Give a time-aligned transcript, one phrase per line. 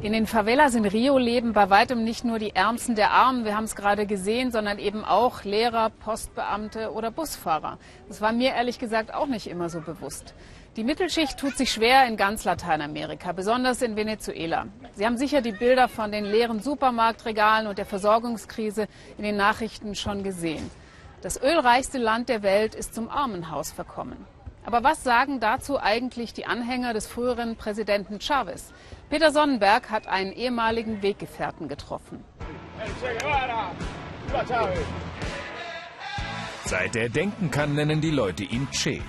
[0.00, 3.56] In den Favelas in Rio leben bei weitem nicht nur die Ärmsten der Armen, wir
[3.56, 7.78] haben es gerade gesehen, sondern eben auch Lehrer, Postbeamte oder Busfahrer.
[8.06, 10.34] Das war mir ehrlich gesagt auch nicht immer so bewusst.
[10.76, 14.68] Die Mittelschicht tut sich schwer in ganz Lateinamerika, besonders in Venezuela.
[14.94, 18.86] Sie haben sicher die Bilder von den leeren Supermarktregalen und der Versorgungskrise
[19.16, 20.70] in den Nachrichten schon gesehen.
[21.22, 24.24] Das ölreichste Land der Welt ist zum Armenhaus verkommen.
[24.64, 28.72] Aber was sagen dazu eigentlich die Anhänger des früheren Präsidenten Chavez?
[29.10, 32.22] Peter Sonnenberg hat einen ehemaligen Weggefährten getroffen.
[36.66, 39.00] Seit er denken kann, nennen die Leute ihn Che.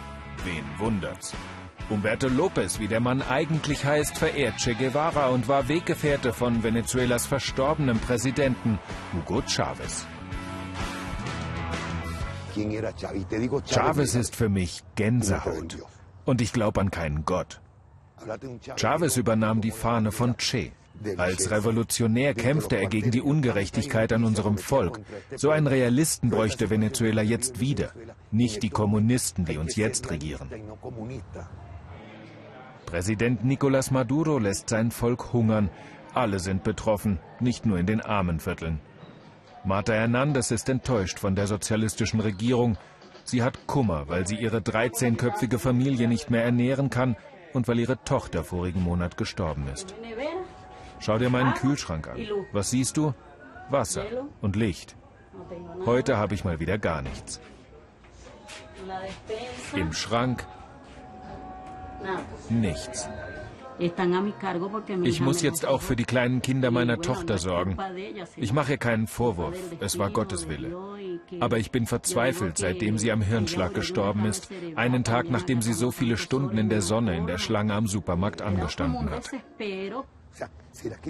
[0.46, 1.34] Wen wundert's?
[1.90, 7.26] Humberto Lopez, wie der Mann eigentlich heißt, verehrt Che Guevara und war Weggefährte von Venezuelas
[7.26, 8.80] verstorbenem Präsidenten
[9.12, 10.06] Hugo Chavez.
[13.70, 15.78] Chavez ist für mich Gänsehaut.
[16.26, 17.60] Und ich glaube an keinen Gott.
[18.76, 20.72] Chavez übernahm die Fahne von Che.
[21.18, 25.00] Als Revolutionär kämpfte er gegen die Ungerechtigkeit an unserem Volk.
[25.36, 27.92] So einen Realisten bräuchte Venezuela jetzt wieder,
[28.32, 30.50] nicht die Kommunisten, die uns jetzt regieren.
[32.86, 35.70] Präsident Nicolás Maduro lässt sein Volk hungern.
[36.14, 38.80] Alle sind betroffen, nicht nur in den armen Vierteln.
[39.64, 42.78] Marta Hernandez ist enttäuscht von der sozialistischen Regierung.
[43.24, 47.16] Sie hat Kummer, weil sie ihre 13-köpfige Familie nicht mehr ernähren kann
[47.54, 49.96] und weil ihre Tochter vorigen Monat gestorben ist.
[51.00, 52.20] Schau dir meinen Kühlschrank an.
[52.52, 53.14] Was siehst du?
[53.70, 54.06] Wasser
[54.42, 54.96] und Licht.
[55.86, 57.40] Heute habe ich mal wieder gar nichts.
[59.76, 60.46] Im Schrank
[62.50, 63.10] nichts.
[65.04, 67.78] Ich muss jetzt auch für die kleinen Kinder meiner Tochter sorgen.
[68.36, 70.76] Ich mache keinen Vorwurf, es war Gottes Wille.
[71.40, 75.92] Aber ich bin verzweifelt, seitdem sie am Hirnschlag gestorben ist, einen Tag nachdem sie so
[75.92, 79.30] viele Stunden in der Sonne in der Schlange am Supermarkt angestanden hat.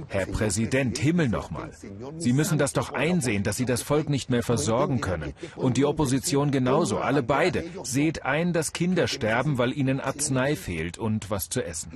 [0.08, 1.72] Herr Präsident, Himmel nochmal.
[2.18, 5.34] Sie müssen das doch einsehen, dass Sie das Volk nicht mehr versorgen können.
[5.56, 7.64] Und die Opposition genauso, alle beide.
[7.84, 11.92] Seht ein, dass Kinder sterben, weil ihnen Arznei fehlt und was zu essen.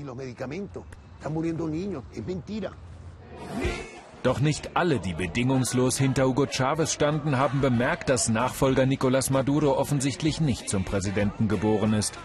[4.23, 9.77] Doch nicht alle, die bedingungslos hinter Hugo Chavez standen, haben bemerkt, dass Nachfolger Nicolás Maduro
[9.77, 12.17] offensichtlich nicht zum Präsidenten geboren ist.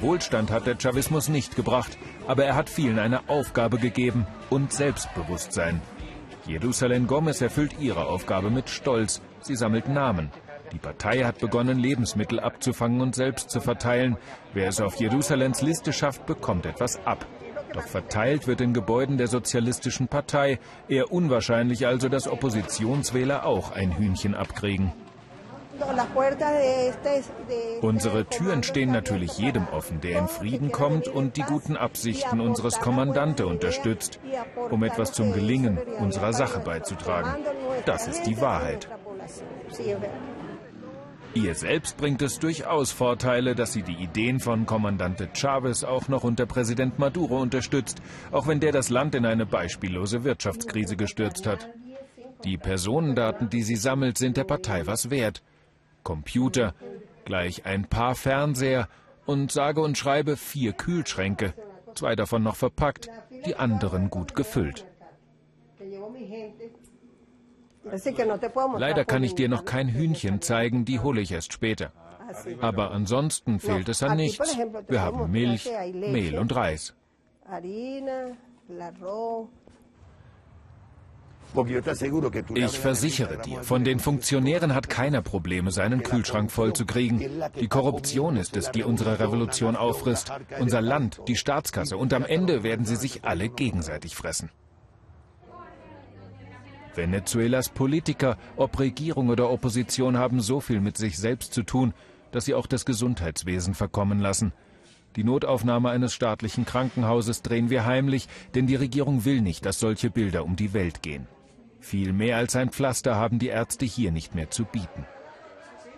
[0.00, 5.80] Wohlstand hat der Chavismus nicht gebracht, aber er hat vielen eine Aufgabe gegeben und Selbstbewusstsein.
[6.46, 9.22] Jerusalem Gomez erfüllt ihre Aufgabe mit Stolz.
[9.42, 10.30] Sie sammelt Namen.
[10.72, 14.16] Die Partei hat begonnen, Lebensmittel abzufangen und selbst zu verteilen.
[14.54, 17.26] Wer es auf Jerusalems Liste schafft, bekommt etwas ab.
[17.72, 20.58] Doch verteilt wird in Gebäuden der Sozialistischen Partei.
[20.88, 24.92] Eher unwahrscheinlich also, dass Oppositionswähler auch ein Hühnchen abkriegen.
[27.80, 32.78] Unsere Türen stehen natürlich jedem offen, der in Frieden kommt und die guten Absichten unseres
[32.80, 34.20] Kommandante unterstützt,
[34.70, 37.44] um etwas zum Gelingen unserer Sache beizutragen.
[37.86, 38.88] Das ist die Wahrheit.
[41.34, 46.24] Ihr selbst bringt es durchaus Vorteile, dass sie die Ideen von Kommandante Chavez auch noch
[46.24, 51.70] unter Präsident Maduro unterstützt, auch wenn der das Land in eine beispiellose Wirtschaftskrise gestürzt hat.
[52.44, 55.42] Die Personendaten, die sie sammelt, sind der Partei was wert.
[56.02, 56.74] Computer,
[57.24, 58.88] gleich ein paar Fernseher
[59.26, 61.54] und sage und schreibe vier Kühlschränke,
[61.94, 63.08] zwei davon noch verpackt,
[63.46, 64.86] die anderen gut gefüllt.
[68.76, 71.92] Leider kann ich dir noch kein Hühnchen zeigen, die hole ich erst später.
[72.60, 74.56] Aber ansonsten fehlt es an nichts.
[74.88, 76.94] Wir haben Milch, Mehl und Reis.
[82.54, 87.20] Ich versichere dir, von den Funktionären hat keiner Probleme, seinen Kühlschrank vollzukriegen.
[87.60, 92.62] Die Korruption ist es, die unsere Revolution auffrisst, unser Land, die Staatskasse und am Ende
[92.62, 94.50] werden sie sich alle gegenseitig fressen.
[96.94, 101.94] Venezuelas Politiker, ob Regierung oder Opposition, haben so viel mit sich selbst zu tun,
[102.32, 104.52] dass sie auch das Gesundheitswesen verkommen lassen.
[105.16, 110.10] Die Notaufnahme eines staatlichen Krankenhauses drehen wir heimlich, denn die Regierung will nicht, dass solche
[110.10, 111.26] Bilder um die Welt gehen.
[111.82, 115.04] Viel mehr als ein Pflaster haben die Ärzte hier nicht mehr zu bieten.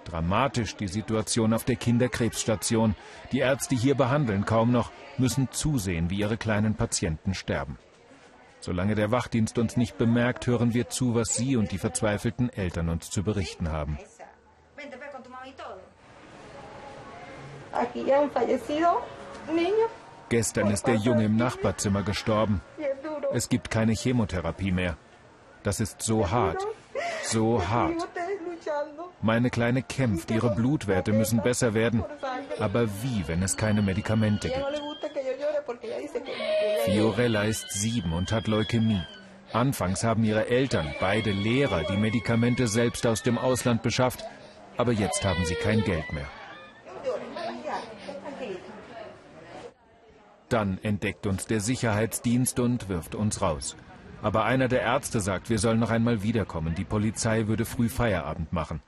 [0.04, 2.96] Dramatisch die Situation auf der Kinderkrebsstation.
[3.32, 7.78] Die Ärzte hier behandeln kaum noch, müssen zusehen, wie ihre kleinen Patienten sterben.
[8.60, 12.88] Solange der Wachdienst uns nicht bemerkt, hören wir zu, was Sie und die verzweifelten Eltern
[12.88, 13.98] uns zu berichten haben.
[20.30, 22.62] Gestern ist der Junge im Nachbarzimmer gestorben.
[23.32, 24.96] Es gibt keine Chemotherapie mehr.
[25.64, 26.62] Das ist so hart,
[27.22, 28.06] so hart.
[29.22, 32.04] Meine Kleine kämpft, ihre Blutwerte müssen besser werden.
[32.60, 34.82] Aber wie, wenn es keine Medikamente gibt?
[36.84, 39.02] Fiorella ist sieben und hat Leukämie.
[39.54, 44.22] Anfangs haben ihre Eltern, beide Lehrer, die Medikamente selbst aus dem Ausland beschafft,
[44.76, 46.28] aber jetzt haben sie kein Geld mehr.
[50.50, 53.76] Dann entdeckt uns der Sicherheitsdienst und wirft uns raus.
[54.24, 56.74] Aber einer der Ärzte sagt, wir sollen noch einmal wiederkommen.
[56.74, 58.80] Die Polizei würde früh Feierabend machen.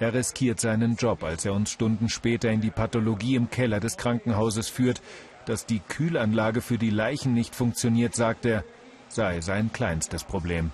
[0.00, 3.96] Er riskiert seinen Job, als er uns Stunden später in die Pathologie im Keller des
[3.96, 5.00] Krankenhauses führt.
[5.46, 8.64] Dass die Kühlanlage für die Leichen nicht funktioniert, sagt er,
[9.08, 10.72] sei sein kleinstes Problem.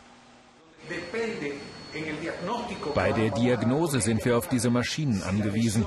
[2.95, 5.85] Bei der Diagnose sind wir auf diese Maschinen angewiesen.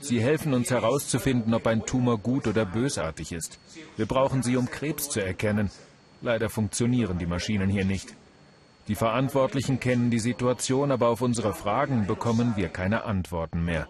[0.00, 3.60] Sie helfen uns herauszufinden, ob ein Tumor gut oder bösartig ist.
[3.96, 5.70] Wir brauchen sie, um Krebs zu erkennen.
[6.26, 8.16] Leider funktionieren die Maschinen hier nicht.
[8.88, 13.86] Die Verantwortlichen kennen die Situation, aber auf unsere Fragen bekommen wir keine Antworten mehr.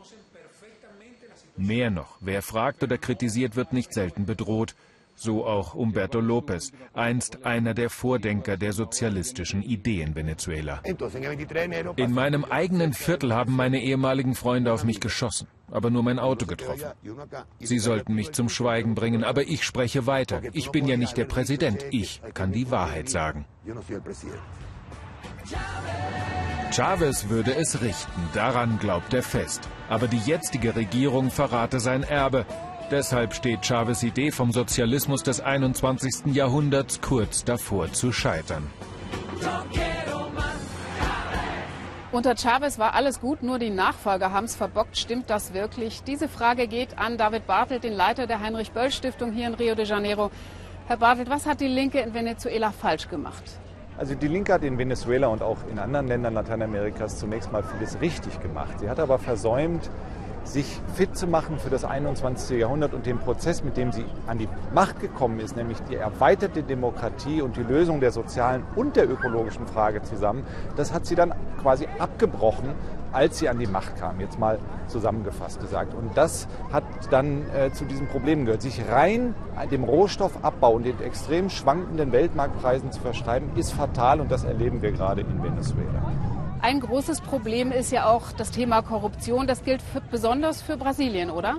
[1.56, 4.74] Mehr noch, wer fragt oder kritisiert, wird nicht selten bedroht.
[5.18, 10.82] So auch Umberto Lopez, einst einer der Vordenker der sozialistischen Idee in Venezuela.
[11.96, 16.44] In meinem eigenen Viertel haben meine ehemaligen Freunde auf mich geschossen, aber nur mein Auto
[16.44, 16.90] getroffen.
[17.60, 20.42] Sie sollten mich zum Schweigen bringen, aber ich spreche weiter.
[20.52, 23.46] Ich bin ja nicht der Präsident, ich kann die Wahrheit sagen.
[26.72, 29.68] Chavez würde es richten, daran glaubt er fest.
[29.88, 32.44] Aber die jetzige Regierung verrate sein Erbe.
[32.90, 36.26] Deshalb steht Chavez Idee vom Sozialismus des 21.
[36.26, 38.70] Jahrhunderts kurz davor zu scheitern.
[42.12, 44.96] Unter Chavez war alles gut, nur die Nachfolger haben es verbockt.
[44.96, 46.04] Stimmt das wirklich?
[46.04, 50.30] Diese Frage geht an David Bartelt, den Leiter der Heinrich-Böll-Stiftung hier in Rio de Janeiro.
[50.86, 53.42] Herr Bartelt, was hat die Linke in Venezuela falsch gemacht?
[53.98, 58.00] Also die Linke hat in Venezuela und auch in anderen Ländern Lateinamerikas zunächst mal vieles
[58.00, 58.78] richtig gemacht.
[58.78, 59.90] Sie hat aber versäumt,
[60.46, 62.58] sich fit zu machen für das 21.
[62.58, 66.62] Jahrhundert und den Prozess, mit dem sie an die Macht gekommen ist, nämlich die erweiterte
[66.62, 70.44] Demokratie und die Lösung der sozialen und der ökologischen Frage zusammen,
[70.76, 72.70] das hat sie dann quasi abgebrochen,
[73.12, 74.58] als sie an die Macht kam, jetzt mal
[74.88, 75.94] zusammengefasst gesagt.
[75.94, 78.62] Und das hat dann äh, zu diesen Problemen gehört.
[78.62, 79.34] Sich rein
[79.70, 84.92] dem Rohstoffabbau und den extrem schwankenden Weltmarktpreisen zu verschreiben, ist fatal und das erleben wir
[84.92, 86.12] gerade in Venezuela.
[86.66, 89.46] Ein großes Problem ist ja auch das Thema Korruption.
[89.46, 91.58] Das gilt für, besonders für Brasilien, oder?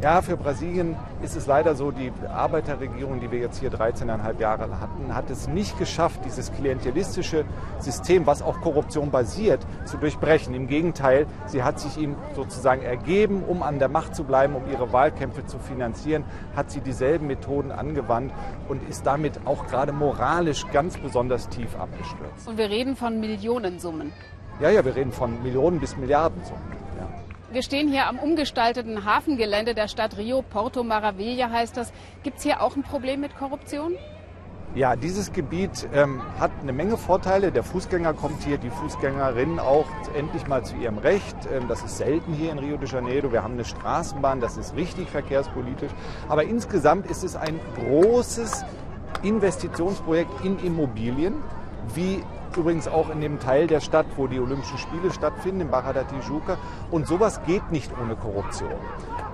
[0.00, 4.78] Ja, für Brasilien ist es leider so, die Arbeiterregierung, die wir jetzt hier 13,5 Jahre
[4.78, 7.44] hatten, hat es nicht geschafft, dieses klientelistische
[7.80, 10.54] System, was auf Korruption basiert, zu durchbrechen.
[10.54, 14.70] Im Gegenteil, sie hat sich ihm sozusagen ergeben, um an der Macht zu bleiben, um
[14.70, 16.22] ihre Wahlkämpfe zu finanzieren,
[16.54, 18.32] hat sie dieselben Methoden angewandt
[18.68, 22.46] und ist damit auch gerade moralisch ganz besonders tief abgestürzt.
[22.46, 24.12] Und wir reden von Millionensummen.
[24.60, 26.62] Ja, ja, wir reden von Millionen bis Milliardensummen.
[26.98, 27.08] Ja.
[27.50, 31.92] Wir stehen hier am umgestalteten Hafengelände der Stadt Rio, Porto Maravilla heißt das.
[32.22, 33.96] Gibt es hier auch ein Problem mit Korruption?
[34.76, 37.52] Ja, dieses Gebiet ähm, hat eine Menge Vorteile.
[37.52, 39.86] Der Fußgänger kommt hier, die Fußgängerin auch
[40.16, 41.36] endlich mal zu ihrem Recht.
[41.52, 43.30] Ähm, das ist selten hier in Rio de Janeiro.
[43.30, 45.92] Wir haben eine Straßenbahn, das ist richtig verkehrspolitisch.
[46.28, 48.64] Aber insgesamt ist es ein großes
[49.22, 51.34] Investitionsprojekt in Immobilien,
[51.94, 52.22] wie
[52.56, 56.04] übrigens auch in dem Teil der Stadt, wo die Olympischen Spiele stattfinden, in Barra da
[56.04, 56.56] Tijuca.
[56.90, 58.72] Und sowas geht nicht ohne Korruption.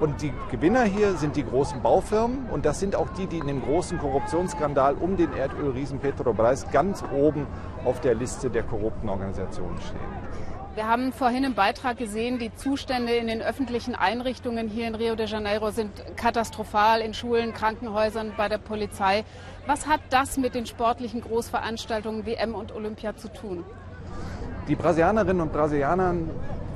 [0.00, 3.46] Und die Gewinner hier sind die großen Baufirmen und das sind auch die, die in
[3.46, 7.46] dem großen Korruptionsskandal um den Erdölriesen Petrobras ganz oben
[7.84, 10.49] auf der Liste der korrupten Organisationen stehen.
[10.76, 15.16] Wir haben vorhin im Beitrag gesehen, die Zustände in den öffentlichen Einrichtungen hier in Rio
[15.16, 19.24] de Janeiro sind katastrophal, in Schulen, Krankenhäusern, bei der Polizei.
[19.66, 23.64] Was hat das mit den sportlichen Großveranstaltungen wie M und Olympia zu tun?
[24.68, 26.14] Die Brasilianerinnen und Brasilianer,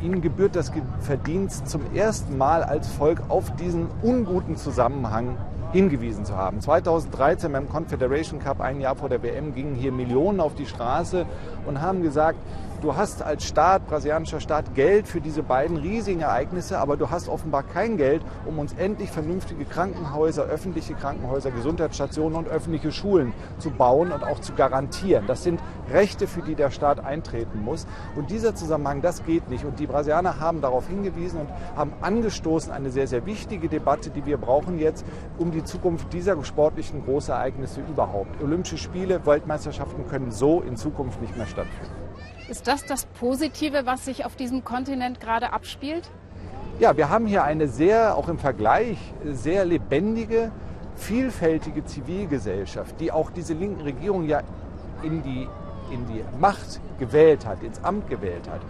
[0.02, 5.36] ihnen gebührt das Verdienst, zum ersten Mal als Volk auf diesen unguten Zusammenhang
[5.74, 6.60] hingewiesen zu haben.
[6.60, 11.26] 2013 beim Confederation Cup, ein Jahr vor der WM, gingen hier Millionen auf die Straße
[11.66, 12.38] und haben gesagt,
[12.84, 17.30] du hast als Staat, brasilianischer Staat, Geld für diese beiden riesigen Ereignisse, aber du hast
[17.30, 23.70] offenbar kein Geld, um uns endlich vernünftige Krankenhäuser, öffentliche Krankenhäuser, Gesundheitsstationen und öffentliche Schulen zu
[23.70, 25.24] bauen und auch zu garantieren.
[25.26, 25.60] Das sind
[25.90, 27.86] Rechte, für die der Staat eintreten muss.
[28.16, 29.64] Und dieser Zusammenhang, das geht nicht.
[29.64, 34.26] Und die Brasilianer haben darauf hingewiesen und haben angestoßen eine sehr, sehr wichtige Debatte, die
[34.26, 35.06] wir brauchen jetzt,
[35.38, 38.42] um die Zukunft dieser sportlichen Großereignisse überhaupt.
[38.42, 42.03] Olympische Spiele, Weltmeisterschaften können so in Zukunft nicht mehr stattfinden.
[42.48, 46.10] Ist das das Positive, was sich auf diesem Kontinent gerade abspielt?
[46.78, 50.52] Ja, wir haben hier eine sehr, auch im Vergleich, sehr lebendige,
[50.94, 54.42] vielfältige Zivilgesellschaft, die auch diese linken Regierung ja
[55.02, 55.48] in die,
[55.90, 58.60] in die Macht gewählt hat, ins Amt gewählt hat.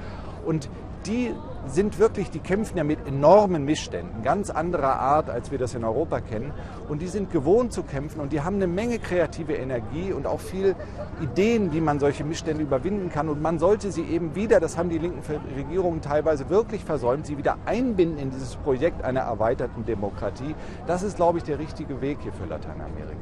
[0.46, 0.68] Und
[1.06, 1.34] die
[1.66, 5.84] sind wirklich, die kämpfen ja mit enormen Missständen, ganz anderer Art, als wir das in
[5.84, 6.52] Europa kennen.
[6.88, 10.40] Und die sind gewohnt zu kämpfen und die haben eine Menge kreative Energie und auch
[10.40, 10.76] viel
[11.22, 13.28] Ideen, wie man solche Missstände überwinden kann.
[13.28, 15.22] Und man sollte sie eben wieder, das haben die linken
[15.56, 20.54] Regierungen teilweise wirklich versäumt, sie wieder einbinden in dieses Projekt einer erweiterten Demokratie.
[20.86, 23.14] Das ist, glaube ich, der richtige Weg hier für Lateinamerika.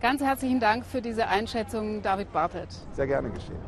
[0.00, 2.68] Ganz herzlichen Dank für diese Einschätzung, David Bartelt.
[2.92, 3.58] Sehr gerne geschehen.